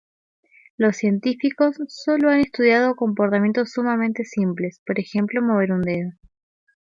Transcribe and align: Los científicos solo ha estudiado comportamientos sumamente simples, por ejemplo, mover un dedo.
Los 0.77 0.97
científicos 0.97 1.75
solo 1.89 2.29
ha 2.31 2.39
estudiado 2.39 2.95
comportamientos 2.95 3.69
sumamente 3.73 4.25
simples, 4.25 4.81
por 4.83 4.99
ejemplo, 4.99 5.43
mover 5.43 5.73
un 5.73 5.83
dedo. 5.83 6.09